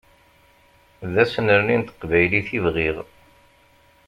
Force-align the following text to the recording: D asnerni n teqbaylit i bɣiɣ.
D 1.11 1.13
asnerni 1.23 1.75
n 1.79 1.83
teqbaylit 1.83 2.49
i 2.57 2.59
bɣiɣ. 2.65 2.97